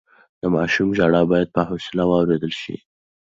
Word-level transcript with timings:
د 0.41 0.43
ماشوم 0.55 0.89
ژړا 0.97 1.21
بايد 1.31 1.49
په 1.55 1.61
حوصله 1.69 2.03
واورېدل 2.07 2.53
شي. 2.61 2.75